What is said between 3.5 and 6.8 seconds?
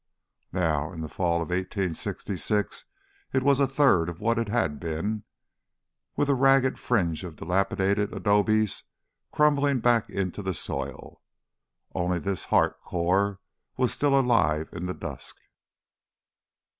a third of what it had been, with a ragged